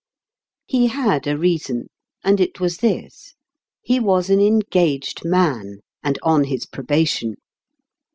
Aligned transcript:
He 0.65 0.87
had 0.87 1.27
a 1.27 1.37
reason, 1.37 1.89
and 2.23 2.39
it 2.41 2.59
was 2.59 2.77
this: 2.77 3.35
he 3.83 3.99
was 3.99 4.31
an 4.31 4.39
engaged 4.41 5.23
man, 5.23 5.81
and 6.03 6.17
on 6.23 6.45
his 6.45 6.65
probation. 6.65 7.35